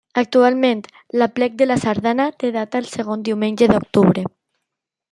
[0.19, 0.79] Actualment,
[1.21, 4.27] l'Aplec de la Sardana té data el segon diumenge d’octubre.